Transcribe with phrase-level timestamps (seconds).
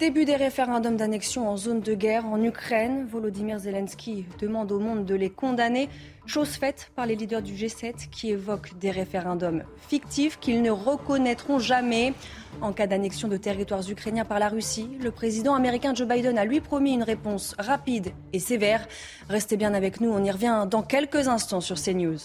[0.00, 3.06] Début des référendums d'annexion en zone de guerre en Ukraine.
[3.06, 5.90] Volodymyr Zelensky demande au monde de les condamner.
[6.24, 11.58] Chose faite par les leaders du G7 qui évoquent des référendums fictifs qu'ils ne reconnaîtront
[11.58, 12.14] jamais.
[12.62, 16.46] En cas d'annexion de territoires ukrainiens par la Russie, le président américain Joe Biden a
[16.46, 18.88] lui promis une réponse rapide et sévère.
[19.28, 22.20] Restez bien avec nous, on y revient dans quelques instants sur CNews.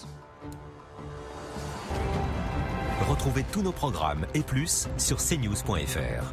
[3.06, 6.32] Retrouvez tous nos programmes et plus sur cnews.fr.